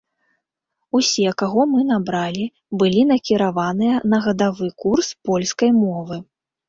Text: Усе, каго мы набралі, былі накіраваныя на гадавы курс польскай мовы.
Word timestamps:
Усе, 0.99 1.33
каго 1.41 1.65
мы 1.73 1.81
набралі, 1.89 2.45
былі 2.83 3.01
накіраваныя 3.11 4.01
на 4.15 4.23
гадавы 4.25 4.71
курс 4.85 5.07
польскай 5.29 5.71
мовы. 5.83 6.23